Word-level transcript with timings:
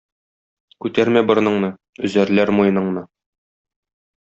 Күтәрмә 0.85 1.23
борыныңны, 1.31 1.69
өзәрләр 2.09 2.55
муеныңны. 2.61 3.05